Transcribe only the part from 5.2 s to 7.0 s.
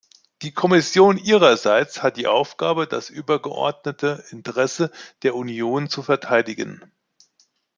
der Union zu verteidigen.